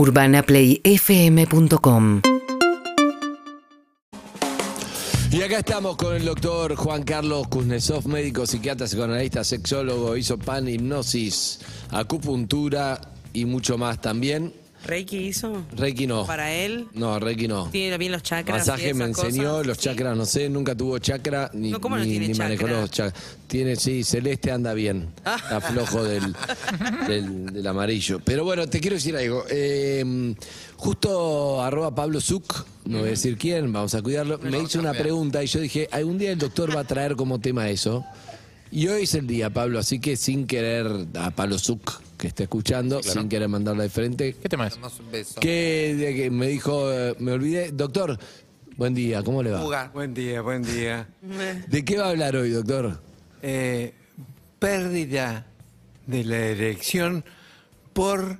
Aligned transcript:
UrbanaPlayFM.com 0.00 2.22
Y 5.30 5.42
acá 5.42 5.58
estamos 5.58 5.96
con 5.96 6.16
el 6.16 6.24
doctor 6.24 6.74
Juan 6.74 7.02
Carlos 7.02 7.46
Kuznetsov, 7.48 8.08
médico, 8.08 8.46
psiquiatra, 8.46 8.86
psicoanalista, 8.86 9.44
sexólogo, 9.44 10.16
hizo 10.16 10.38
pan, 10.38 10.66
hipnosis, 10.68 11.60
acupuntura 11.90 12.98
y 13.34 13.44
mucho 13.44 13.76
más 13.76 14.00
también. 14.00 14.54
¿Reiki 14.84 15.18
hizo? 15.18 15.62
Reiki 15.76 16.06
no. 16.06 16.26
¿Para 16.26 16.52
él? 16.52 16.86
No, 16.94 17.18
Reiki 17.20 17.46
no. 17.46 17.68
¿Tiene 17.70 17.98
bien 17.98 18.12
los 18.12 18.22
chakras? 18.22 18.66
y 18.66 18.70
Masaje 18.70 18.94
me 18.94 19.04
esas 19.10 19.24
enseñó, 19.24 19.50
cosas? 19.52 19.66
los 19.66 19.78
chakras 19.78 20.16
no 20.16 20.24
sé, 20.24 20.48
nunca 20.48 20.74
tuvo 20.74 20.98
chakra 20.98 21.50
ni, 21.52 21.70
No, 21.70 21.80
¿cómo 21.80 21.96
no 21.98 22.04
ni- 22.04 22.10
tiene 22.12 22.28
ni 22.28 22.34
manejó 22.34 22.62
chakra? 22.62 22.80
los 22.80 22.90
chakras. 22.90 23.24
Tiene, 23.46 23.76
sí, 23.76 24.02
celeste 24.04 24.50
anda 24.50 24.72
bien. 24.74 25.10
Está 25.18 25.60
flojo 25.72 26.02
del, 26.02 26.34
del, 27.06 27.46
del 27.52 27.66
amarillo. 27.66 28.20
Pero 28.24 28.44
bueno, 28.44 28.66
te 28.68 28.80
quiero 28.80 28.94
decir 28.96 29.14
algo. 29.16 29.44
Eh, 29.50 30.34
justo 30.76 31.62
arroba 31.62 31.94
Pablo 31.94 32.20
Zuc, 32.20 32.64
no 32.86 32.98
voy 32.98 33.08
a 33.08 33.10
decir 33.10 33.36
quién, 33.36 33.72
vamos 33.72 33.94
a 33.94 34.02
cuidarlo, 34.02 34.38
me 34.38 34.58
hizo 34.60 34.78
una 34.80 34.92
pregunta 34.94 35.42
y 35.44 35.46
yo 35.46 35.60
dije, 35.60 35.88
algún 35.92 36.16
día 36.18 36.32
el 36.32 36.38
doctor 36.38 36.74
va 36.74 36.80
a 36.80 36.84
traer 36.84 37.16
como 37.16 37.38
tema 37.40 37.68
eso. 37.68 38.04
Y 38.72 38.86
hoy 38.88 39.02
es 39.02 39.14
el 39.14 39.26
día, 39.26 39.50
Pablo, 39.50 39.78
así 39.78 39.98
que 40.00 40.16
sin 40.16 40.46
querer 40.46 40.86
a 41.18 41.30
Pablo 41.32 41.58
Zuc, 41.58 42.00
que 42.20 42.28
está 42.28 42.42
escuchando, 42.42 43.02
sin 43.02 43.30
querer 43.30 43.48
mandarla 43.48 43.84
de 43.84 43.88
frente, 43.88 44.34
¿Qué 44.34 44.48
tema 44.48 44.66
es? 44.66 44.74
Damos 44.74 45.00
un 45.00 45.10
beso. 45.10 45.40
que, 45.40 45.94
de 45.98 46.14
que 46.14 46.30
me 46.30 46.48
dijo, 46.48 46.92
eh, 46.92 47.16
me 47.18 47.32
olvidé, 47.32 47.72
doctor, 47.72 48.18
buen 48.76 48.94
día, 48.94 49.22
¿cómo 49.22 49.42
le 49.42 49.50
va? 49.50 49.62
Fuga. 49.62 49.90
Buen 49.94 50.12
día, 50.12 50.42
buen 50.42 50.62
día. 50.62 51.08
¿De 51.68 51.82
qué 51.82 51.96
va 51.96 52.06
a 52.06 52.10
hablar 52.10 52.36
hoy, 52.36 52.50
doctor? 52.50 53.00
Eh, 53.40 53.94
pérdida 54.58 55.46
de 56.06 56.24
la 56.24 56.36
erección 56.36 57.24
por 57.94 58.38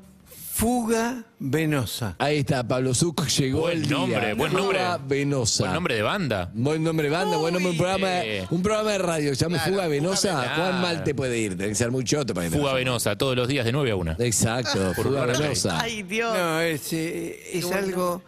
fuga 0.60 1.24
venosa. 1.38 2.16
Ahí 2.19 2.41
está, 2.41 2.69
Pablo 2.69 2.95
Zuc, 2.95 3.27
llegó 3.28 3.60
Buen 3.60 3.78
el 3.78 3.88
día. 3.88 3.96
nombre, 3.96 4.34
buen 4.34 4.52
Fuga 4.52 4.62
nombre. 4.98 5.16
venosa. 5.19 5.62
Buen 5.62 5.72
nombre 5.72 5.94
de 5.94 6.03
banda. 6.03 6.50
Buen 6.53 6.84
nombre 6.84 7.08
de 7.08 7.14
banda, 7.16 7.39
buen 7.39 7.55
nombre, 7.55 7.70
un 7.70 7.78
programa, 7.78 8.20
eh. 8.22 8.47
un 8.50 8.62
programa 8.62 8.91
de 8.91 8.98
radio, 8.98 9.34
se 9.34 9.41
llama 9.47 9.56
Claro, 9.56 9.70
Fuga 9.70 9.83
Fuga 9.84 9.88
Venosa. 9.88 10.34
Venosa. 10.36 10.55
¿Cuán 10.56 10.83
mal 10.83 11.03
te 11.03 11.14
puede 11.14 11.38
ir? 11.38 11.56
Tiene 11.56 11.70
que 11.70 11.75
ser 11.77 11.91
muy 11.91 12.05
choto 12.05 12.34
para 12.34 12.47
que 12.47 12.53
te 12.53 12.58
Fuga 12.58 12.75
venosa, 12.75 13.16
todos 13.16 13.34
los 13.36 13.48
días 13.48 13.64
de 13.64 13.72
9 13.72 13.91
a 13.91 13.97
1. 13.97 14.16
Exacto, 14.19 14.92
Fuga. 14.92 15.25
Venosa. 15.25 15.81
Ay, 15.81 16.03
Dios. 16.03 16.36
No, 16.36 16.61
es, 16.61 16.92
eh, 16.92 17.41
es 17.55 17.72
algo 17.72 18.22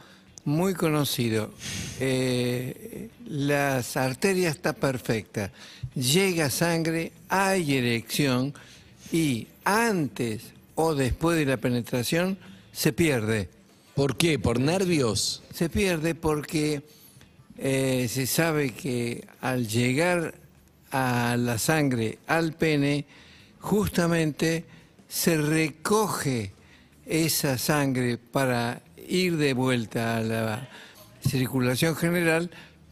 muy 0.47 0.73
conocido. 0.73 1.51
Eh, 2.01 3.11
las 3.27 3.99
arterias 3.99 4.57
está 4.57 4.73
perfecta. 4.73 5.53
Llega 5.95 6.49
sangre, 6.49 7.13
hay 7.29 7.77
erección 7.77 8.55
y 9.13 9.49
antes 9.67 10.45
o 10.75 10.95
después 10.95 11.37
de 11.37 11.47
la 11.47 11.57
penetración 11.57 12.39
se 12.73 12.93
pierde. 12.93 13.49
¿Por 13.95 14.17
qué? 14.17 14.39
¿Por 14.39 14.61
nervios? 14.61 15.43
Se 15.53 15.69
pierde 15.69 16.15
porque 16.15 16.83
eh, 17.59 18.09
se 18.09 18.27
sabe 18.27 18.73
que 18.73 19.27
al 19.41 19.69
llegar 19.69 20.35
a 20.91 21.37
la 21.39 21.59
sangre 21.59 22.19
al 22.27 22.53
pene, 22.53 23.07
justamente 23.61 24.65
se 25.09 25.37
recoge 25.37 26.53
esa 27.07 27.59
sangre 27.59 28.19
para 28.19 28.83
ir 29.09 29.37
de 29.37 29.55
vuelta 29.55 30.17
a 30.17 30.21
la 30.21 30.69
circulación 31.27 31.97
general 31.97 32.51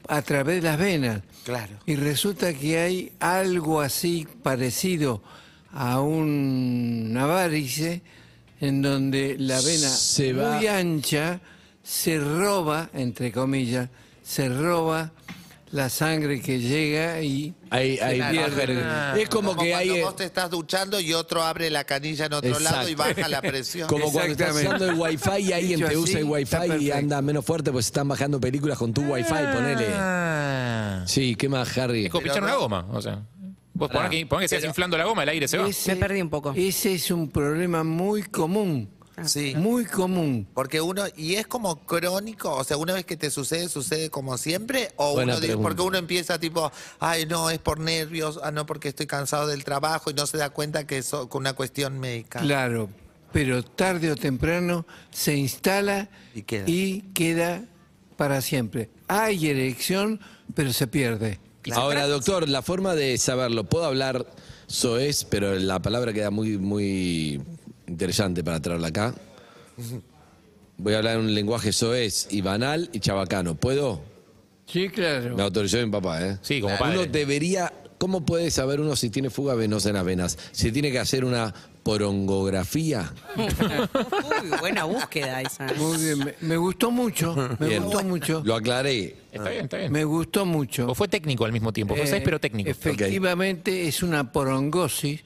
a 0.08 0.22
través 0.22 0.62
de 0.62 0.68
las 0.68 0.78
venas. 0.78 1.22
Claro. 1.44 1.78
Y 1.86 1.96
resulta 1.96 2.52
que 2.52 2.78
hay 2.78 3.12
algo 3.20 3.80
así 3.80 4.26
parecido 4.42 5.22
a 5.72 6.00
un 6.00 7.12
varice 7.14 8.02
en 8.60 8.82
donde 8.82 9.36
la 9.38 9.56
vena 9.60 9.88
Se 9.88 10.32
va- 10.32 10.56
muy 10.56 10.66
ancha 10.66 11.40
se 11.82 12.18
roba, 12.18 12.90
entre 12.92 13.32
comillas, 13.32 13.88
se 14.22 14.48
roba 14.48 15.10
la 15.72 15.88
sangre 15.88 16.40
que 16.40 16.58
llega 16.58 17.22
y 17.22 17.54
Hay, 17.70 17.98
hay 18.00 18.16
Claro. 18.18 18.54
pierde. 18.56 18.82
Ah. 18.84 19.14
Es 19.16 19.28
como, 19.28 19.52
que 19.56 19.70
cuando 19.70 19.94
hay. 19.94 20.02
vos 20.02 20.16
te 20.16 20.24
estás 20.24 20.50
duchando 20.50 20.98
y 20.98 21.12
otro 21.14 21.42
abre 21.44 21.70
la 21.70 21.84
canilla 21.84 22.26
en 22.26 22.32
otro 22.32 22.58
lado 22.58 22.88
y 22.88 22.94
baja 22.96 23.28
la 23.28 23.40
presión. 23.40 23.88
Como 23.88 24.10
cuando 24.10 24.32
estás 24.32 24.54
usando 24.56 24.86
el 24.86 24.94
wifi 24.98 25.30
y 25.38 25.52
alguien 25.52 25.80
te 25.86 25.96
usa 25.96 26.18
el 26.18 26.24
wifi 26.24 26.56
y 26.80 26.90
anda 26.90 27.22
menos 27.22 27.44
fuerte 27.44 27.70
pues 27.70 27.86
están 27.86 28.08
bajando 28.08 28.40
películas 28.40 28.76
con 28.76 28.92
tu 28.92 29.02
wifi, 29.02 29.30
ponele. 29.30 29.86
Ah. 29.94 31.04
Sí, 31.06 31.36
¿qué 31.36 31.48
más, 31.48 31.78
Harry? 31.78 32.06
Es 32.06 32.10
como 32.10 32.26
una 32.32 32.54
goma. 32.56 32.86
O 32.90 33.00
sea, 33.00 33.22
vos 33.80 33.90
ponés 33.90 34.10
que, 34.10 34.26
ponés 34.26 34.50
que 34.50 34.64
inflando 34.66 34.96
la 34.96 35.04
goma, 35.04 35.24
el 35.24 35.28
aire 35.30 35.48
se 35.48 35.58
va. 35.58 35.68
ese, 35.68 35.94
Me 35.94 36.00
perdí 36.00 36.22
un 36.22 36.30
poco. 36.30 36.52
ese 36.56 36.94
es 36.94 37.10
un 37.10 37.28
problema 37.30 37.82
muy 37.82 38.22
común, 38.22 38.88
Sí. 39.24 39.54
muy 39.56 39.84
común. 39.84 40.48
Porque 40.54 40.80
uno, 40.80 41.02
y 41.16 41.34
es 41.34 41.46
como 41.46 41.84
crónico, 41.84 42.54
o 42.54 42.64
sea, 42.64 42.76
una 42.78 42.94
vez 42.94 43.04
que 43.04 43.16
te 43.18 43.28
sucede, 43.30 43.68
sucede 43.68 44.08
como 44.08 44.38
siempre, 44.38 44.92
o 44.96 45.12
Buena 45.12 45.32
uno 45.32 45.40
dice- 45.40 45.46
pregunta. 45.48 45.68
porque 45.68 45.82
uno 45.82 45.98
empieza 45.98 46.38
tipo, 46.38 46.72
ay 47.00 47.26
no, 47.26 47.50
es 47.50 47.58
por 47.58 47.80
nervios, 47.80 48.38
ah 48.42 48.50
no, 48.50 48.64
porque 48.64 48.88
estoy 48.88 49.06
cansado 49.06 49.46
del 49.46 49.62
trabajo 49.64 50.10
y 50.10 50.14
no 50.14 50.26
se 50.26 50.38
da 50.38 50.48
cuenta 50.50 50.86
que 50.86 50.98
es 50.98 51.12
una 51.32 51.52
cuestión 51.52 51.98
médica. 51.98 52.40
Claro, 52.40 52.88
pero 53.32 53.62
tarde 53.62 54.10
o 54.10 54.16
temprano 54.16 54.86
se 55.10 55.34
instala 55.36 56.08
Y 56.34 56.42
queda. 56.42 56.64
y 56.66 57.02
queda 57.12 57.64
para 58.16 58.40
siempre. 58.40 58.88
Hay 59.06 59.48
erección, 59.48 60.18
pero 60.54 60.72
se 60.72 60.86
pierde. 60.86 61.40
Ahora, 61.72 62.06
doctor, 62.06 62.48
la 62.48 62.62
forma 62.62 62.94
de 62.94 63.18
saberlo, 63.18 63.64
puedo 63.64 63.84
hablar 63.84 64.26
soez, 64.66 65.24
pero 65.24 65.54
la 65.56 65.80
palabra 65.80 66.12
queda 66.12 66.30
muy, 66.30 66.56
muy 66.58 67.40
interesante 67.86 68.42
para 68.42 68.60
traerla 68.60 68.88
acá. 68.88 69.14
Voy 70.78 70.94
a 70.94 70.98
hablar 70.98 71.16
en 71.16 71.20
un 71.26 71.34
lenguaje 71.34 71.72
soez 71.72 72.28
y 72.30 72.40
banal 72.40 72.88
y 72.92 73.00
chabacano. 73.00 73.54
¿Puedo? 73.54 74.00
Sí, 74.66 74.88
claro. 74.88 75.36
Me 75.36 75.42
autorizó 75.42 75.76
mi 75.84 75.90
papá, 75.90 76.26
¿eh? 76.26 76.38
Sí, 76.42 76.60
como 76.60 76.74
Uno 76.74 76.80
padre. 76.84 77.06
debería. 77.06 77.72
¿Cómo 77.98 78.24
puede 78.24 78.50
saber 78.50 78.80
uno 78.80 78.96
si 78.96 79.10
tiene 79.10 79.28
fuga 79.28 79.54
venosa 79.54 79.90
en 79.90 79.96
las 79.96 80.04
venas? 80.06 80.38
¿Se 80.52 80.72
tiene 80.72 80.90
que 80.90 80.98
hacer 80.98 81.22
una 81.24 81.52
porongografía? 81.82 83.12
Uy, 83.36 84.48
buena 84.60 84.84
búsqueda 84.84 85.40
esa. 85.42 85.66
Muy 85.74 85.96
bien, 85.98 86.18
me, 86.18 86.34
me 86.40 86.56
gustó 86.56 86.90
mucho, 86.90 87.34
me 87.58 87.66
Bien. 87.68 87.82
gustó 87.84 88.02
mucho, 88.02 88.42
Lo 88.44 88.54
aclaré. 88.54 89.16
Está 89.32 89.48
bien, 89.50 89.64
está 89.64 89.76
bien. 89.78 89.92
me 89.92 90.04
gustó 90.04 90.44
mucho. 90.44 90.88
O 90.88 90.94
fue 90.94 91.08
técnico 91.08 91.44
al 91.44 91.52
mismo 91.52 91.72
tiempo. 91.72 91.94
Fue 91.94 92.04
Eh, 92.04 92.08
seis, 92.08 92.22
pero 92.24 92.40
técnico. 92.40 92.68
Efectivamente 92.70 93.86
es 93.88 94.02
una 94.02 94.32
porongosis 94.32 95.20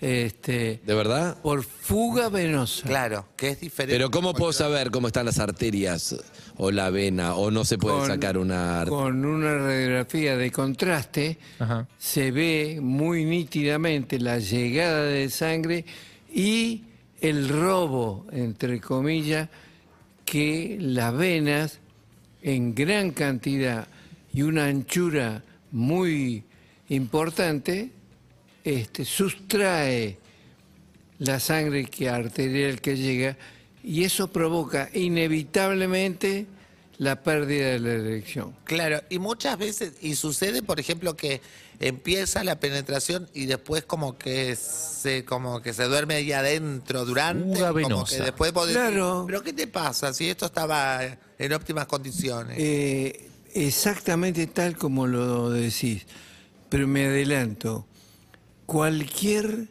este, 0.00 0.80
¿De 0.86 0.94
verdad? 0.94 1.36
por 1.42 1.62
fuga 1.62 2.28
venosa. 2.28 2.86
Claro, 2.86 3.26
que 3.36 3.48
es 3.50 3.60
diferente. 3.60 3.94
Pero 3.96 4.10
¿cómo 4.10 4.32
puedo 4.34 4.52
saber 4.52 4.90
cómo 4.90 5.08
están 5.08 5.26
las 5.26 5.38
arterias 5.38 6.16
o 6.56 6.70
la 6.70 6.90
vena? 6.90 7.34
¿O 7.34 7.50
no 7.50 7.64
se 7.64 7.76
puede 7.78 7.98
Con- 7.98 8.06
sacar 8.06 8.38
una 8.38 8.80
arte? 8.80 8.90
Con 8.90 9.24
una 9.24 9.54
radiografía 9.58 10.36
de 10.36 10.50
contraste 10.50 11.38
Ajá. 11.58 11.86
se 11.98 12.30
ve 12.30 12.78
muy 12.80 13.24
nítidamente 13.24 14.18
la 14.18 14.38
llegada 14.38 15.04
de 15.04 15.28
sangre 15.28 15.84
y 16.32 16.84
el 17.20 17.48
robo, 17.48 18.26
entre 18.32 18.80
comillas, 18.80 19.48
que 20.24 20.78
las 20.80 21.14
venas 21.14 21.78
en 22.42 22.74
gran 22.74 23.10
cantidad 23.10 23.86
y 24.32 24.42
una 24.42 24.64
anchura 24.66 25.42
muy 25.72 26.44
importante 26.88 27.90
este, 28.64 29.04
sustrae 29.04 30.18
la 31.18 31.38
sangre 31.40 31.84
que 31.86 32.08
arterial 32.08 32.80
que 32.80 32.96
llega 32.96 33.36
y 33.82 34.04
eso 34.04 34.30
provoca 34.32 34.88
inevitablemente 34.94 36.46
la 36.98 37.22
pérdida 37.22 37.68
de 37.70 37.78
la 37.80 37.92
erección. 37.92 38.54
Claro, 38.64 39.02
y 39.08 39.18
muchas 39.18 39.56
veces, 39.58 39.92
y 40.02 40.14
sucede, 40.16 40.62
por 40.62 40.78
ejemplo, 40.78 41.16
que 41.16 41.40
empieza 41.78 42.44
la 42.44 42.60
penetración 42.60 43.26
y 43.32 43.46
después 43.46 43.84
como 43.84 44.18
que 44.18 44.54
se 44.54 45.24
como 45.24 45.62
que 45.62 45.72
se 45.72 45.84
duerme 45.84 46.16
ahí 46.16 46.32
adentro 46.32 47.06
durante, 47.06 47.58
como 47.58 47.72
que 47.74 47.82
venosa. 47.88 48.22
después 48.24 48.52
podés 48.52 48.76
Claro. 48.76 49.14
decir, 49.22 49.26
pero 49.28 49.42
¿qué 49.42 49.52
te 49.54 49.66
pasa 49.66 50.12
si 50.12 50.28
esto 50.28 50.44
estaba 50.44 51.00
en 51.38 51.52
óptimas 51.54 51.86
condiciones? 51.86 52.58
Eh, 52.60 53.30
exactamente 53.54 54.46
tal 54.48 54.76
como 54.76 55.06
lo 55.06 55.48
decís, 55.50 56.06
pero 56.68 56.86
me 56.86 57.06
adelanto. 57.06 57.86
Cualquier 58.70 59.66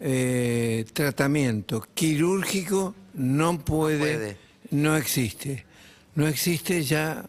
eh, 0.00 0.84
tratamiento 0.92 1.86
quirúrgico 1.94 2.96
no 3.14 3.60
puede, 3.60 3.98
puede. 3.98 4.36
no 4.72 4.96
existe. 4.96 5.64
No 6.16 6.26
existe 6.26 6.82
ya. 6.82 7.24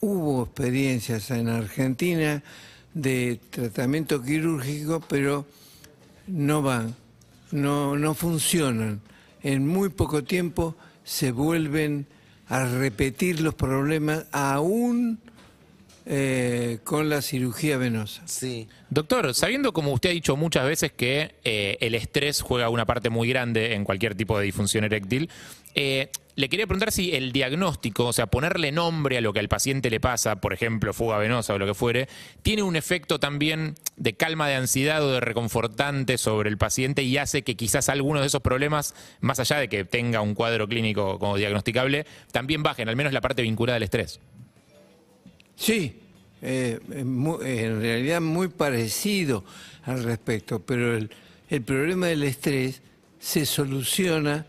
Hubo 0.00 0.44
experiencias 0.44 1.30
en 1.30 1.50
Argentina 1.50 2.42
de 2.94 3.38
tratamiento 3.50 4.22
quirúrgico, 4.22 5.00
pero 5.06 5.44
no 6.26 6.62
van, 6.62 6.96
no, 7.50 7.94
no 7.94 8.14
funcionan. 8.14 9.02
En 9.42 9.66
muy 9.66 9.90
poco 9.90 10.24
tiempo 10.24 10.74
se 11.04 11.32
vuelven 11.32 12.06
a 12.48 12.64
repetir 12.64 13.42
los 13.42 13.54
problemas 13.54 14.24
aún 14.32 15.20
eh, 16.06 16.78
con 16.84 17.08
la 17.08 17.22
cirugía 17.22 17.78
venosa. 17.78 18.22
Sí. 18.26 18.68
Doctor, 18.90 19.34
sabiendo 19.34 19.72
como 19.72 19.92
usted 19.92 20.10
ha 20.10 20.12
dicho 20.12 20.36
muchas 20.36 20.66
veces 20.66 20.92
que 20.92 21.34
eh, 21.44 21.78
el 21.80 21.94
estrés 21.94 22.42
juega 22.42 22.68
una 22.68 22.84
parte 22.84 23.08
muy 23.10 23.28
grande 23.28 23.74
en 23.74 23.84
cualquier 23.84 24.14
tipo 24.14 24.38
de 24.38 24.44
disfunción 24.44 24.84
eréctil, 24.84 25.30
eh, 25.74 26.10
le 26.36 26.48
quería 26.48 26.66
preguntar 26.66 26.90
si 26.90 27.14
el 27.14 27.32
diagnóstico, 27.32 28.06
o 28.06 28.12
sea, 28.12 28.26
ponerle 28.26 28.72
nombre 28.72 29.16
a 29.16 29.20
lo 29.20 29.32
que 29.32 29.40
al 29.40 29.48
paciente 29.48 29.88
le 29.88 30.00
pasa, 30.00 30.40
por 30.40 30.52
ejemplo, 30.52 30.92
fuga 30.92 31.16
venosa 31.16 31.54
o 31.54 31.58
lo 31.58 31.66
que 31.66 31.74
fuere, 31.74 32.08
tiene 32.42 32.62
un 32.62 32.76
efecto 32.76 33.20
también 33.20 33.74
de 33.96 34.14
calma 34.14 34.48
de 34.48 34.56
ansiedad 34.56 35.02
o 35.02 35.12
de 35.12 35.20
reconfortante 35.20 36.18
sobre 36.18 36.50
el 36.50 36.58
paciente 36.58 37.02
y 37.02 37.18
hace 37.18 37.42
que 37.42 37.54
quizás 37.54 37.88
algunos 37.88 38.22
de 38.22 38.26
esos 38.26 38.42
problemas, 38.42 38.94
más 39.20 39.38
allá 39.38 39.58
de 39.58 39.68
que 39.68 39.84
tenga 39.84 40.20
un 40.20 40.34
cuadro 40.34 40.68
clínico 40.68 41.18
como 41.18 41.36
diagnosticable, 41.36 42.04
también 42.32 42.62
bajen, 42.62 42.88
al 42.88 42.96
menos 42.96 43.12
la 43.12 43.20
parte 43.20 43.42
vinculada 43.42 43.76
al 43.76 43.84
estrés. 43.84 44.20
Sí, 45.56 45.98
eh, 46.42 46.78
mu- 47.04 47.40
en 47.42 47.80
realidad 47.80 48.20
muy 48.20 48.48
parecido 48.48 49.44
al 49.84 50.02
respecto, 50.04 50.60
pero 50.60 50.96
el, 50.96 51.10
el 51.50 51.62
problema 51.62 52.06
del 52.06 52.22
estrés 52.24 52.82
se 53.20 53.46
soluciona 53.46 54.46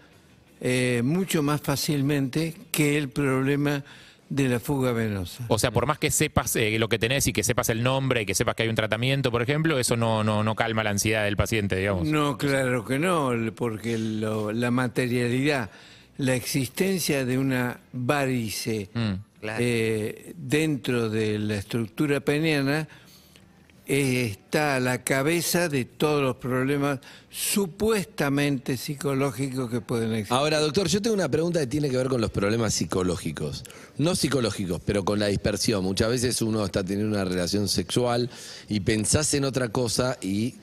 eh, 0.62 1.02
mucho 1.04 1.44
más 1.44 1.62
fácilmente 1.62 2.54
que 2.72 2.98
el 2.98 3.10
problema 3.10 3.84
de 4.28 4.50
la 4.50 4.60
fuga 4.60 4.92
venosa. 4.92 5.46
O 5.50 5.60
sea, 5.60 5.70
por 5.72 5.86
más 5.86 6.00
que 6.00 6.10
sepas 6.10 6.56
eh, 6.56 6.80
lo 6.80 6.90
que 6.90 6.98
tenés 6.98 7.28
y 7.28 7.34
que 7.34 7.44
sepas 7.44 7.70
el 7.70 7.84
nombre 7.84 8.24
y 8.24 8.26
que 8.26 8.34
sepas 8.34 8.56
que 8.56 8.64
hay 8.64 8.70
un 8.70 8.76
tratamiento, 8.76 9.32
por 9.32 9.42
ejemplo, 9.44 9.78
eso 9.78 9.96
no, 9.96 10.24
no, 10.24 10.44
no 10.44 10.56
calma 10.56 10.84
la 10.84 10.90
ansiedad 10.90 11.24
del 11.26 11.38
paciente, 11.38 11.76
digamos. 11.76 12.08
No, 12.08 12.38
claro 12.38 12.84
que 12.84 12.98
no, 12.98 13.32
porque 13.56 13.98
lo- 14.00 14.52
la 14.52 14.72
materialidad, 14.72 15.70
la 16.18 16.34
existencia 16.36 17.24
de 17.26 17.38
una 17.38 17.80
varice 17.94 18.90
Mm. 18.94 19.14
Claro. 19.46 19.60
eh, 19.62 20.34
dentro 20.38 21.10
de 21.10 21.40
la 21.40 21.56
estructura 21.56 22.20
peniana 22.20 22.88
eh, 23.88 24.26
está 24.32 24.78
a 24.78 24.80
la 24.80 25.04
cabeza 25.04 25.70
de 25.70 25.86
todos 25.86 26.24
los 26.24 26.38
problemas 26.38 27.02
supuestamente 27.30 28.78
psicológicos 28.78 29.70
que 29.70 29.80
pueden 29.80 30.12
existir. 30.14 30.36
Ahora, 30.36 30.60
doctor, 30.60 30.88
yo 30.88 31.04
tengo 31.04 31.14
una 31.14 31.30
pregunta 31.30 31.60
que 31.60 31.68
tiene 31.68 31.90
que 31.92 31.98
ver 31.98 32.08
con 32.08 32.20
los 32.20 32.32
problemas 32.32 32.74
psicológicos. 32.74 33.64
No 34.00 34.16
psicológicos, 34.16 34.82
pero 34.84 35.06
con 35.06 35.20
la 35.20 35.28
dispersión. 35.28 35.84
Muchas 35.84 36.10
veces 36.10 36.42
uno 36.42 36.66
está 36.66 36.84
teniendo 36.84 37.16
una 37.16 37.26
relación 37.26 37.68
sexual 37.68 38.32
y 38.68 38.80
pensás 38.80 39.32
en 39.36 39.46
otra 39.46 39.70
cosa 39.70 40.18
y 40.20 40.56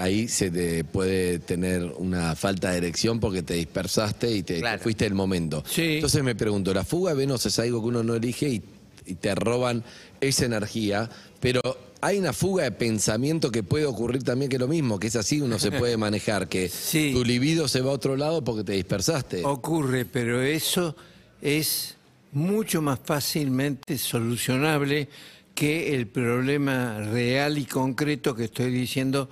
ahí 0.00 0.28
se 0.28 0.50
te 0.50 0.82
puede 0.84 1.38
tener 1.38 1.84
una 1.98 2.34
falta 2.34 2.70
de 2.70 2.78
erección 2.78 3.20
porque 3.20 3.42
te 3.42 3.54
dispersaste 3.54 4.30
y 4.34 4.42
te, 4.42 4.62
fuiste 4.78 5.04
del 5.04 5.14
momento. 5.14 5.62
Sí. 5.68 5.96
Entonces 5.96 6.22
me 6.24 6.34
pregunto, 6.34 6.72
la 6.72 6.84
fuga 6.84 7.12
venosa 7.14 7.48
es 7.48 7.58
algo 7.58 7.80
que 7.82 7.88
uno 7.88 8.02
no 8.02 8.14
elige 8.14 8.48
y, 8.48 8.62
y 9.06 9.14
te 9.14 9.34
roban 9.34 9.84
esa 10.20 10.46
energía, 10.46 11.10
pero 11.40 11.60
hay 12.00 12.18
una 12.18 12.32
fuga 12.32 12.64
de 12.64 12.72
pensamiento 12.72 13.50
que 13.50 13.62
puede 13.62 13.84
ocurrir 13.84 14.22
también 14.22 14.48
que 14.48 14.56
es 14.56 14.60
lo 14.60 14.68
mismo, 14.68 14.98
que 14.98 15.08
es 15.08 15.16
así, 15.16 15.40
uno 15.40 15.58
se 15.58 15.70
puede 15.70 15.96
manejar, 15.98 16.48
que 16.48 16.68
Sí. 16.68 17.12
tu 17.12 17.24
libido 17.24 17.68
se 17.68 17.82
va 17.82 17.90
a 17.90 17.94
otro 17.94 18.16
lado 18.16 18.42
porque 18.42 18.64
te 18.64 18.72
dispersaste. 18.72 19.44
Ocurre, 19.44 20.06
pero 20.06 20.40
eso 20.40 20.96
es 21.42 21.96
mucho 22.32 22.80
más 22.80 23.00
fácilmente 23.04 23.98
solucionable 23.98 25.08
que 25.54 25.94
el 25.94 26.06
problema 26.06 27.00
real 27.00 27.58
y 27.58 27.66
concreto 27.66 28.34
que 28.34 28.44
estoy 28.44 28.70
diciendo, 28.70 29.28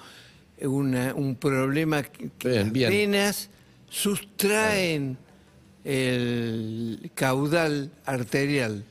una- 0.62 1.14
un 1.14 1.37
problema 1.37 2.02
que 2.02 2.31
Bien, 2.49 2.72
bien. 2.72 2.88
apenas 2.88 3.50
sustraen 3.88 5.16
el 5.84 7.10
caudal 7.14 7.90
arterial 8.05 8.84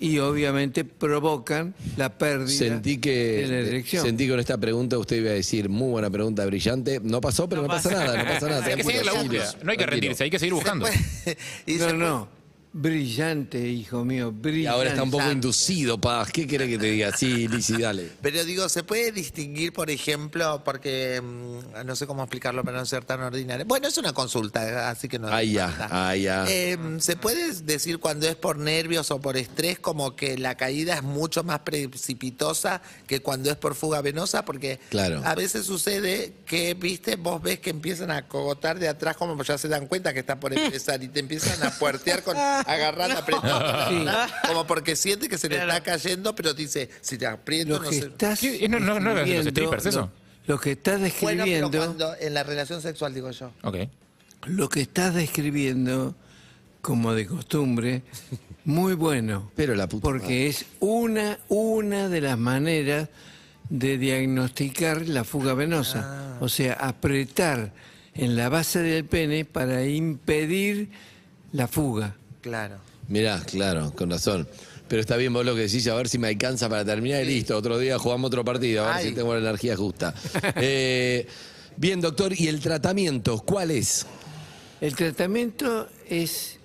y 0.00 0.18
obviamente 0.18 0.84
provocan 0.84 1.74
la 1.96 2.16
pérdida 2.16 2.48
Sentí 2.56 2.98
que 2.98 3.10
de 3.42 3.46
la 3.48 3.58
erección. 3.68 4.04
sentí 4.04 4.24
que 4.24 4.30
con 4.30 4.40
esta 4.40 4.56
pregunta 4.56 4.96
usted 4.98 5.16
iba 5.16 5.30
a 5.30 5.34
decir 5.34 5.68
muy 5.68 5.90
buena 5.90 6.08
pregunta 6.10 6.46
brillante. 6.46 7.00
No 7.02 7.20
pasó, 7.20 7.48
pero 7.48 7.62
no, 7.62 7.68
pasa, 7.68 7.90
nada, 7.90 8.16
no 8.22 8.24
pasa 8.30 8.48
nada. 8.48 8.64
Hay 8.66 8.76
que 8.76 8.82
seguir 8.84 9.04
la 9.04 9.12
tranquilo, 9.12 9.42
búsqueda, 9.42 9.64
no 9.64 9.70
hay 9.72 9.76
que 9.76 9.86
rendirse, 9.86 10.24
hay 10.24 10.30
que 10.30 10.38
seguir 10.38 10.54
buscando. 10.54 10.86
y 11.66 11.74
no, 11.74 11.88
se 11.88 11.92
no, 11.94 12.28
brillante, 12.76 13.58
hijo 13.68 14.04
mío, 14.04 14.28
Y 14.36 14.40
brillante. 14.42 14.68
ahora 14.76 14.90
está 14.90 15.02
un 15.04 15.10
poco 15.12 15.30
inducido, 15.30 15.96
Paz. 16.00 16.30
¿Qué 16.32 16.44
quiere 16.46 16.68
que 16.68 16.76
te 16.76 16.86
diga? 16.86 17.16
Sí, 17.16 17.46
Lizzy, 17.46 17.80
dale. 17.80 18.10
Pero 18.20 18.44
digo, 18.44 18.68
¿se 18.68 18.82
puede 18.82 19.12
distinguir, 19.12 19.72
por 19.72 19.90
ejemplo, 19.90 20.62
porque 20.64 21.22
mm, 21.22 21.86
no 21.86 21.94
sé 21.94 22.06
cómo 22.08 22.24
explicarlo 22.24 22.64
para 22.64 22.78
no 22.78 22.84
ser 22.84 23.04
tan 23.04 23.20
ordinario? 23.22 23.64
Bueno, 23.64 23.86
es 23.86 23.96
una 23.96 24.12
consulta, 24.12 24.90
así 24.90 25.08
que 25.08 25.20
no. 25.20 25.28
Ahí 25.28 25.52
ya, 25.52 25.88
ahí 25.90 26.22
ya. 26.22 26.44
Eh, 26.48 26.76
¿Se 26.98 27.16
puede 27.16 27.52
decir 27.62 27.98
cuando 28.00 28.28
es 28.28 28.34
por 28.34 28.58
nervios 28.58 29.10
o 29.12 29.20
por 29.20 29.36
estrés 29.36 29.78
como 29.78 30.16
que 30.16 30.36
la 30.36 30.56
caída 30.56 30.94
es 30.96 31.02
mucho 31.04 31.44
más 31.44 31.60
precipitosa 31.60 32.82
que 33.06 33.20
cuando 33.20 33.50
es 33.52 33.56
por 33.56 33.76
fuga 33.76 34.00
venosa? 34.00 34.44
Porque 34.44 34.80
Claro. 34.90 35.22
a 35.24 35.36
veces 35.36 35.64
sucede 35.64 36.34
que, 36.44 36.74
viste, 36.74 37.14
vos 37.14 37.40
ves 37.40 37.60
que 37.60 37.70
empiezan 37.70 38.10
a 38.10 38.26
cogotar 38.26 38.80
de 38.80 38.88
atrás 38.88 39.16
como 39.16 39.40
ya 39.44 39.58
se 39.58 39.68
dan 39.68 39.86
cuenta 39.86 40.12
que 40.12 40.20
está 40.20 40.40
por 40.40 40.52
empezar 40.58 41.00
y 41.04 41.08
te 41.08 41.20
empiezan 41.20 41.62
a 41.62 41.70
puertear 41.78 42.22
con 42.24 42.36
agarrando, 42.66 43.18
apretando, 43.18 44.12
como 44.46 44.66
porque 44.66 44.96
siente 44.96 45.28
que 45.28 45.38
se 45.38 45.48
le 45.48 45.56
está 45.58 45.82
cayendo, 45.82 46.34
pero 46.34 46.54
dice, 46.54 46.88
si 47.00 47.18
te 47.18 47.26
aprieto, 47.26 47.70
Lo 47.78 47.82
no 47.82 47.90
que 47.90 48.00
sé. 48.00 48.06
estás 48.06 48.40
¿Qué? 48.40 48.68
¿No- 48.68 48.80
no- 48.80 49.00
no 49.00 49.10
eran 49.12 49.16
los 49.16 49.44
describiendo- 49.44 49.50
strippers 49.50 49.86
eso? 49.86 50.10
Lo, 50.46 50.54
lo 50.54 50.60
que 50.60 50.72
estás 50.72 51.00
Bueno, 51.20 51.44
pero 51.44 51.70
cuando 51.70 52.14
en 52.20 52.34
la 52.34 52.42
relación 52.42 52.80
sexual, 52.82 53.14
digo 53.14 53.30
yo. 53.30 53.50
Ok. 53.62 53.76
lo 54.46 54.68
que 54.68 54.82
estás 54.82 55.14
describiendo, 55.14 56.14
como 56.82 57.14
de 57.14 57.26
costumbre, 57.26 58.02
muy 58.64 58.92
bueno. 58.94 59.50
Pero 59.56 59.74
la 59.74 59.88
puta 59.88 60.02
Porque 60.02 60.48
es 60.48 60.66
una, 60.80 61.38
una 61.48 62.08
de 62.10 62.20
las 62.20 62.36
maneras 62.38 63.08
de 63.70 63.96
diagnosticar 63.96 65.08
la 65.08 65.24
fuga 65.24 65.54
venosa. 65.54 66.02
Ah. 66.04 66.38
O 66.40 66.48
sea, 66.50 66.74
apretar 66.74 67.72
en 68.14 68.36
la 68.36 68.48
base 68.50 68.80
del 68.80 69.06
pene 69.06 69.44
para 69.46 69.86
impedir 69.86 70.90
la 71.52 71.66
fuga. 71.68 72.16
Claro. 72.44 72.76
Mirá, 73.08 73.40
claro, 73.46 73.90
con 73.96 74.10
razón. 74.10 74.46
Pero 74.86 75.00
está 75.00 75.16
bien 75.16 75.32
vos 75.32 75.46
lo 75.46 75.54
que 75.54 75.62
decís, 75.62 75.86
a 75.88 75.94
ver 75.94 76.08
si 76.10 76.18
me 76.18 76.28
alcanza 76.28 76.68
para 76.68 76.84
terminar 76.84 77.22
y 77.22 77.26
listo. 77.26 77.56
Otro 77.56 77.78
día 77.78 77.98
jugamos 77.98 78.28
otro 78.28 78.44
partido, 78.44 78.84
a 78.84 78.88
ver 78.88 78.96
Ay. 78.96 79.08
si 79.08 79.14
tengo 79.14 79.32
la 79.32 79.40
energía 79.40 79.76
justa. 79.76 80.14
Eh, 80.56 81.26
bien, 81.78 82.02
doctor, 82.02 82.34
¿y 82.38 82.48
el 82.48 82.60
tratamiento 82.60 83.38
cuál 83.40 83.70
es? 83.70 84.04
El 84.82 84.94
tratamiento 84.94 85.88
es 86.06 86.58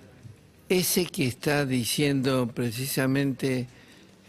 ese 0.68 1.06
que 1.06 1.26
está 1.26 1.64
diciendo 1.64 2.50
precisamente 2.54 3.66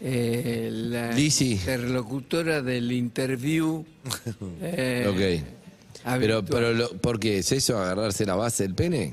eh, 0.00 0.70
la 0.72 1.12
Lizzy. 1.12 1.52
interlocutora 1.52 2.62
del 2.62 2.90
interview. 2.92 3.84
eh, 4.62 5.06
ok. 5.06 6.08
Pero, 6.18 6.38
habitual. 6.38 6.44
pero 6.48 6.72
lo- 6.72 6.92
¿por 6.94 7.20
qué? 7.20 7.38
¿Es 7.38 7.52
eso, 7.52 7.78
agarrarse 7.78 8.24
la 8.24 8.36
base 8.36 8.62
del 8.62 8.74
pene? 8.74 9.12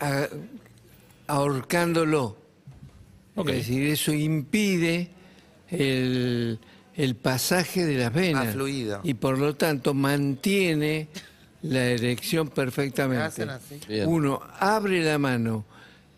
A- 0.00 0.28
ahorcándolo. 1.28 2.36
Es 3.36 3.44
decir, 3.46 3.86
eso 3.86 4.12
impide 4.12 5.10
el, 5.70 6.58
el 6.96 7.14
pasaje 7.14 7.86
de 7.86 7.96
las 7.98 8.12
venas. 8.12 8.46
Más 8.46 8.54
fluido. 8.54 9.00
Y 9.04 9.14
por 9.14 9.38
lo 9.38 9.54
tanto 9.54 9.94
mantiene 9.94 11.06
la 11.62 11.84
erección 11.86 12.48
perfectamente. 12.48 13.46
Uno 14.06 14.40
abre 14.58 15.04
la 15.04 15.18
mano 15.18 15.64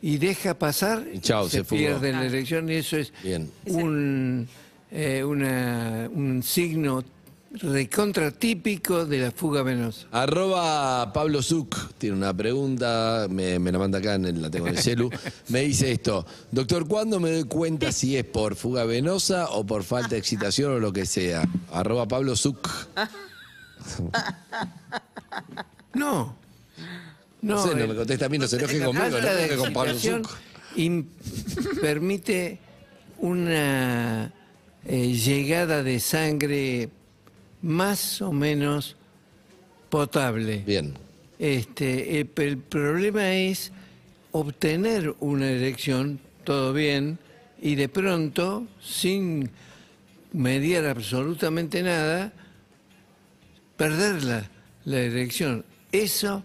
y 0.00 0.16
deja 0.16 0.54
pasar 0.58 1.06
Y 1.12 1.18
chao, 1.18 1.46
se 1.48 1.62
pierde 1.64 2.12
la 2.12 2.24
erección 2.24 2.70
y 2.70 2.74
eso 2.76 2.96
es 2.96 3.12
Bien. 3.22 3.50
un, 3.66 4.48
eh, 4.90 5.22
una- 5.22 6.08
un 6.10 6.42
signo 6.42 7.04
recontratípico 7.52 9.06
de 9.06 9.18
la 9.18 9.30
fuga 9.32 9.62
venosa. 9.62 10.06
Arroba 10.12 11.12
Pablo 11.12 11.42
Zuc 11.42 11.76
tiene 11.98 12.16
una 12.16 12.32
pregunta, 12.32 13.26
me, 13.28 13.58
me 13.58 13.72
la 13.72 13.78
manda 13.78 13.98
acá, 13.98 14.14
en 14.14 14.24
el- 14.26 14.42
la 14.42 14.50
tengo 14.50 14.68
en 14.68 14.76
el 14.76 14.82
celu. 14.82 15.10
Me 15.48 15.62
dice 15.62 15.90
esto, 15.92 16.24
doctor, 16.52 16.86
¿cuándo 16.86 17.18
me 17.18 17.30
doy 17.32 17.44
cuenta 17.44 17.90
si 17.92 18.16
es 18.16 18.24
por 18.24 18.54
fuga 18.54 18.84
venosa 18.84 19.48
o 19.50 19.66
por 19.66 19.82
falta 19.82 20.10
de 20.10 20.18
excitación 20.18 20.72
o 20.74 20.78
lo 20.78 20.92
que 20.92 21.06
sea? 21.06 21.42
Arroba 21.72 22.06
Pablo 22.06 22.36
Zuc. 22.36 22.68
No. 25.94 26.36
No, 27.42 27.54
No, 27.56 27.62
sé, 27.66 27.74
no 27.74 27.80
el- 27.82 27.88
me 27.88 27.94
contesta 27.96 28.26
a 28.26 28.28
mí, 28.28 28.38
no 28.38 28.46
se 28.46 28.56
enoje 28.56 28.78
conmigo, 28.84 29.08
no 29.10 29.18
se 29.48 29.56
con 29.56 29.72
Pablo 29.72 29.98
Zuc. 29.98 30.28
permite 31.80 32.58
una 33.18 34.32
eh, 34.86 35.12
llegada 35.12 35.82
de 35.82 35.98
sangre 36.00 36.88
más 37.62 38.22
o 38.22 38.32
menos 38.32 38.96
potable. 39.88 40.62
Bien, 40.66 40.94
Este, 41.38 42.20
el, 42.20 42.30
el 42.36 42.58
problema 42.58 43.32
es 43.32 43.72
obtener 44.32 45.14
una 45.20 45.50
erección, 45.50 46.20
todo 46.44 46.72
bien, 46.72 47.18
y 47.60 47.74
de 47.74 47.88
pronto, 47.88 48.66
sin 48.80 49.50
mediar 50.32 50.86
absolutamente 50.86 51.82
nada, 51.82 52.32
perder 53.76 54.24
la, 54.84 54.98
erección. 54.98 55.64
Eso 55.90 56.42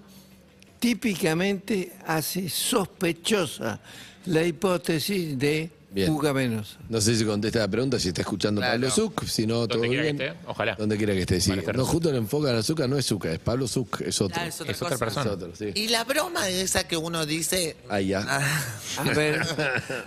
típicamente 0.80 1.94
hace 2.06 2.50
sospechosa 2.50 3.80
la 4.26 4.44
hipótesis 4.44 5.38
de 5.38 5.70
Bien. 5.96 6.36
venosa. 6.36 6.78
No 6.90 7.00
sé 7.00 7.16
si 7.16 7.24
contesta 7.24 7.60
la 7.60 7.68
pregunta, 7.70 7.98
si 8.00 8.10
está 8.10 8.22
escuchando 8.22 8.60
Claro. 8.60 8.74
Pablo 8.74 8.92
Zuc, 8.92 9.26
si 9.26 9.48
no, 9.48 9.66
todo 9.68 9.80
quiera 9.82 10.04
que 10.04 10.12
bien. 10.12 10.22
esté, 10.30 10.40
ojalá. 10.46 10.76
Donde 10.76 10.98
quiera 10.98 11.14
que 11.14 11.22
esté, 11.22 11.40
sí. 11.40 11.54
No, 11.74 11.86
justo 11.86 12.12
le 12.12 12.18
enfocan 12.18 12.52
al 12.52 12.60
azúcar, 12.60 12.90
no 12.90 12.98
es 12.98 13.06
Zucca, 13.06 13.32
es 13.32 13.40
Pablo 13.40 13.68
Zuc, 13.68 14.02
es 14.02 14.20
otro. 14.22 14.40
Ah, 14.42 14.48
es 14.48 14.60
otra 14.60 14.72
Es 14.74 14.82
otra 14.82 14.98
cosa. 14.98 15.06
Es 15.06 15.14
persona. 15.14 15.32
otro, 15.32 15.56
sí. 15.56 15.72
Y 15.74 15.88
la 15.88 16.04
broma 16.04 16.50
esa 16.50 16.86
que 16.88 16.98
uno 16.98 17.26
dice, 17.26 17.78
Ahí 17.90 18.08
ya. 18.08 18.20
A 18.98 19.04
ver, 19.04 19.42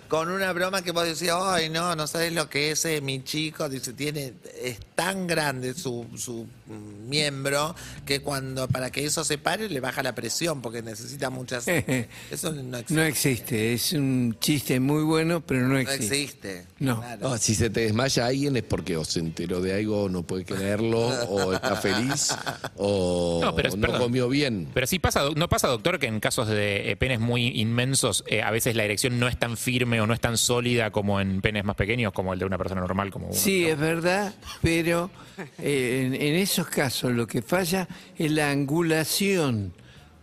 con 0.09 0.31
una 0.31 0.53
broma 0.53 0.83
que 0.83 0.91
vos 0.93 1.05
decías, 1.05 1.37
ay 1.41 1.71
no, 1.71 1.97
no 1.97 2.07
sabes 2.07 2.33
lo 2.33 2.49
que 2.51 2.71
es 2.73 2.85
eh, 2.85 3.01
mi 3.01 3.25
chico, 3.25 3.69
dice, 3.69 3.95
tiene, 3.95 4.35
es 4.63 4.79
tan 4.95 5.27
grande 5.27 5.73
su, 5.75 6.07
su 6.17 6.47
mm, 6.67 7.09
miembro 7.09 7.75
que 8.05 8.21
cuando 8.21 8.69
para 8.69 8.91
que 8.91 9.05
eso 9.07 9.25
se 9.25 9.39
pare 9.39 9.69
le 9.69 9.81
baja 9.81 10.03
la 10.03 10.15
presión 10.15 10.61
porque 10.61 10.83
necesita 10.83 11.31
muchas 11.31 11.67
eso 12.31 12.53
no 12.53 12.77
existe. 12.79 12.95
no 12.95 13.03
existe. 13.05 13.73
Es 13.73 13.93
un 13.95 14.37
chiste 14.41 14.81
muy 14.81 15.03
bueno, 15.03 15.41
pero 15.41 15.67
no 15.67 15.78
No 15.85 15.91
existe. 15.91 16.23
existe. 16.23 16.67
No. 16.79 17.01
Claro. 17.01 17.29
No, 17.31 17.39
si 17.39 17.55
se 17.55 17.71
te 17.71 17.81
desmaya 17.81 18.27
alguien 18.27 18.57
es 18.57 18.63
porque 18.63 18.97
o 18.97 19.05
se 19.05 19.21
enteró 19.21 19.61
de 19.61 19.75
algo, 19.75 20.09
no 20.09 20.23
puede 20.23 20.45
creerlo, 20.45 21.01
o 21.29 21.53
está 21.53 21.77
feliz, 21.77 22.35
o 22.77 23.41
No, 23.45 23.55
pero 23.55 23.71
no 23.71 23.81
perdón. 23.81 24.01
comió 24.01 24.29
bien. 24.29 24.69
Pero 24.75 24.87
sí 24.87 24.99
pasa, 24.99 25.23
¿no 25.37 25.49
pasa, 25.49 25.69
doctor, 25.69 25.99
que 25.99 26.07
en 26.07 26.21
casos 26.21 26.49
de 26.49 26.91
eh, 26.91 26.97
penes 26.97 27.21
muy 27.21 27.49
inmensos, 27.61 28.25
eh, 28.27 28.43
a 28.43 28.51
veces 28.51 28.77
la 28.77 28.85
erección 28.85 29.19
no 29.19 29.29
es 29.29 29.39
tan 29.39 29.57
firme 29.57 30.01
o 30.01 30.07
no 30.07 30.15
es 30.15 30.21
tan 30.21 30.37
sólida 30.39 30.91
como 30.91 31.21
en 31.21 31.41
penes 31.41 31.65
más 31.65 31.77
pequeños, 31.77 32.13
como 32.13 32.33
el 32.33 32.39
de 32.39 32.45
una 32.45 32.59
persona 32.59 32.81
normal, 32.81 33.11
como 33.11 33.27
uno? 33.27 33.35
Sí, 33.37 33.67
es 33.67 33.79
verdad, 33.79 34.35
pero 34.63 35.11
eh, 35.59 36.05
en, 36.07 36.15
en 36.15 36.35
esos 36.37 36.67
casos 36.69 37.13
lo 37.13 37.27
que 37.27 37.43
falla 37.43 37.89
es 38.17 38.31
la 38.31 38.51
angulación 38.51 39.73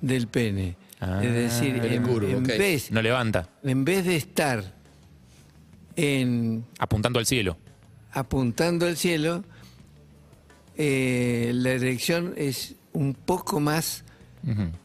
del 0.01 0.27
pene. 0.27 0.75
Ah, 1.01 1.19
es 1.23 1.33
decir, 1.33 1.75
el 1.75 1.93
en, 1.93 2.03
curvo, 2.03 2.27
en 2.27 2.37
ok. 2.37 2.47
vez, 2.47 2.89
No 2.91 3.01
levanta, 3.01 3.49
en 3.63 3.83
vez 3.83 4.05
de 4.05 4.15
estar 4.15 4.74
en 5.95 6.65
apuntando 6.79 7.19
al 7.19 7.25
cielo. 7.25 7.57
apuntando 8.11 8.85
al 8.85 8.97
cielo, 8.97 9.43
eh, 10.77 11.51
la 11.53 11.71
erección 11.71 12.33
es 12.37 12.75
un 12.93 13.13
poco 13.13 13.59
más 13.59 14.03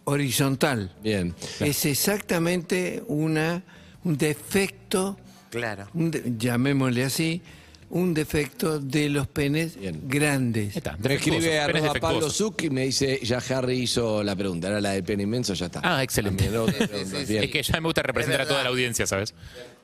horizontal. 0.04 0.90
Bien. 1.02 1.34
Es 1.60 1.84
exactamente 1.84 3.02
una, 3.08 3.62
un 4.04 4.16
defecto, 4.16 5.18
Claro. 5.50 5.86
un 5.94 6.10
de- 6.10 6.32
llamémosle 6.38 7.04
así, 7.04 7.42
un 7.90 8.14
defecto 8.14 8.78
de 8.80 9.10
los 9.10 9.26
penes 9.26 9.78
Bien. 9.78 10.00
grandes. 10.06 10.76
Está, 10.76 10.96
Me 10.96 11.14
escribe 11.14 11.58
arroba 11.60 11.92
Pablo. 11.94 12.30
Zuc 12.30 12.62
y 12.62 12.70
me 12.70 12.84
dice, 12.86 13.20
ya 13.22 13.42
Harry 13.50 13.80
hizo 13.80 14.22
la 14.22 14.34
pregunta, 14.34 14.68
era 14.68 14.80
la 14.80 14.92
de 14.92 15.02
pene 15.02 15.24
inmenso, 15.24 15.52
ya 15.54 15.66
está. 15.66 15.80
Ah, 15.82 16.02
excelente. 16.02 16.44
También 16.48 16.78
sí, 17.06 17.26
sí. 17.26 17.36
Es 17.36 17.50
que 17.50 17.62
ya 17.62 17.80
me 17.80 17.86
gusta 17.88 18.02
representar 18.02 18.40
a 18.42 18.46
toda 18.48 18.62
la 18.62 18.68
audiencia, 18.70 19.06
¿sabes? 19.06 19.34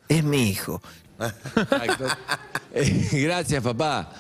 Es 0.09 0.23
mi 0.25 0.49
hijo. 0.51 0.81
Exacto. 1.21 2.05
Eh, 2.79 3.09
Gracias, 3.25 3.63
papá. 3.63 4.13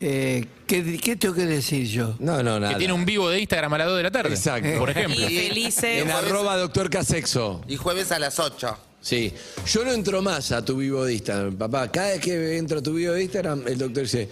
Eh, 0.00 0.46
¿qué, 0.66 0.98
qué 0.98 1.14
tengo 1.16 1.34
que 1.34 1.46
decir 1.46 1.86
yo? 1.86 2.16
No, 2.18 2.42
no, 2.42 2.58
nada. 2.58 2.72
Que 2.72 2.78
tiene 2.78 2.92
un 2.94 3.04
vivo 3.04 3.28
de 3.30 3.38
Instagram 3.40 3.72
a 3.74 3.78
las 3.78 3.86
2 3.88 3.96
de 3.98 4.02
la 4.02 4.10
tarde. 4.10 4.30
Exacto. 4.34 4.78
Por 4.78 4.88
Y 4.88 4.92
ejemplo. 4.92 5.26
felices. 5.26 6.02
En 6.02 6.10
arroba 6.10 6.56
doctor 6.56 6.90
Casexo. 6.90 7.60
Y 7.68 7.76
jueves 7.76 8.10
a 8.10 8.18
las 8.18 8.38
8. 8.40 8.76
Sí. 9.00 9.32
Yo 9.66 9.84
no 9.84 9.92
entro 9.92 10.22
más 10.22 10.50
a 10.50 10.64
tu 10.64 10.76
vivo 10.78 11.04
de 11.04 11.12
Instagram, 11.14 11.56
papá. 11.56 11.90
Cada 11.92 12.08
vez 12.08 12.20
que 12.20 12.56
entro 12.56 12.78
a 12.78 12.82
tu 12.82 12.94
vivo 12.94 13.12
de 13.12 13.22
Instagram, 13.22 13.64
el 13.68 13.78
doctor 13.78 14.02
dice, 14.04 14.28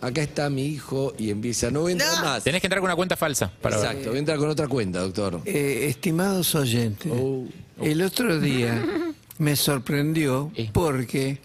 acá 0.00 0.20
está 0.22 0.50
mi 0.50 0.66
hijo 0.66 1.14
y 1.18 1.30
empieza, 1.30 1.70
no 1.70 1.88
entra 1.88 2.20
más. 2.22 2.42
Tenés 2.44 2.60
que 2.60 2.66
entrar 2.66 2.80
con 2.80 2.88
una 2.88 2.96
cuenta 2.96 3.16
falsa 3.16 3.50
para 3.62 3.76
ver. 3.78 3.86
Exacto, 3.86 4.14
entra 4.16 4.36
con 4.36 4.48
otra 4.50 4.66
cuenta, 4.68 4.98
doctor. 5.00 5.40
Eh, 5.46 5.86
estimados 5.88 6.54
oyentes, 6.54 7.10
Oh. 7.14 7.44
el 7.80 8.02
otro 8.02 8.40
día 8.40 8.84
me 9.38 9.56
sorprendió 9.56 10.52
porque 10.72 11.38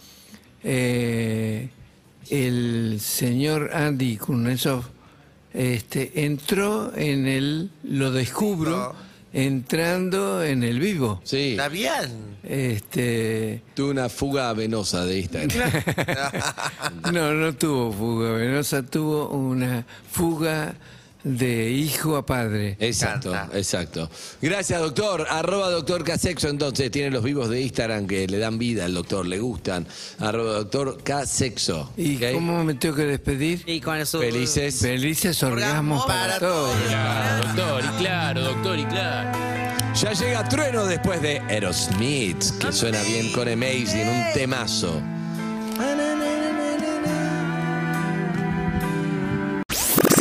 eh, 0.63 1.69
el 2.29 3.00
señor 3.00 3.72
Andy 3.74 4.17
Kuznetsov 4.17 4.84
este, 5.53 6.25
entró 6.25 6.96
en 6.96 7.27
el, 7.27 7.72
lo 7.84 8.12
descubro, 8.12 8.96
entrando 9.34 10.43
en 10.43 10.63
el 10.63 10.79
vivo. 10.79 11.22
Sí, 11.24 11.51
¿Está 11.51 11.69
bien? 11.69 12.38
Este, 12.43 13.62
tuve 13.74 13.91
una 13.91 14.10
fuga 14.10 14.53
venosa 14.53 15.05
de 15.05 15.19
Instagram. 15.19 15.72
no, 17.13 17.34
no 17.34 17.53
tuvo 17.55 17.91
fuga 17.91 18.31
venosa, 18.31 18.84
tuvo 18.84 19.29
una 19.29 19.86
fuga 20.12 20.75
de 21.24 21.70
hijo 21.72 22.16
a 22.16 22.26
padre. 22.26 22.78
Exacto, 22.80 23.36
exacto. 23.54 24.10
Gracias, 24.42 24.80
doctor. 24.80 25.28
Arroba 25.30 25.70
doctor 25.70 26.04
Casexo, 26.04 26.48
entonces, 26.50 26.90
tiene 26.92 27.12
los 27.12 27.24
vivos 27.24 27.50
de 27.50 27.62
Instagram 27.62 28.08
que 28.08 28.28
le 28.28 28.38
dan 28.38 28.58
vida 28.58 28.86
al 28.86 28.94
doctor, 28.94 29.26
le 29.26 29.40
gustan. 29.40 29.86
Arroba 30.20 30.54
doctor 30.54 31.02
Casexo. 31.04 31.92
¿Y 31.98 32.18
cómo 32.34 32.64
me 32.64 32.74
tengo 32.76 32.96
que 32.96 33.06
despedir? 33.06 33.64
Y 33.66 33.82
con. 33.82 34.00
Felices. 34.00 34.80
Felices 34.80 35.44
orgasmos 35.44 36.06
para, 36.06 36.38
para 36.38 36.40
todos. 36.40 36.76
Claro, 36.88 37.48
doctor, 37.48 37.84
y 37.84 37.98
claro, 37.98 38.42
doctor, 38.42 38.80
y 38.80 38.86
claro. 38.86 39.40
Ya 39.96 40.14
llega 40.14 40.48
Trueno 40.48 40.86
después 40.86 41.22
de 41.22 41.40
Aerosmith, 41.40 42.58
que 42.60 42.72
suena 42.72 43.02
bien 43.04 43.34
con 43.34 43.50
Amazing, 43.50 44.08
un 44.08 44.34
temazo. 44.34 45.02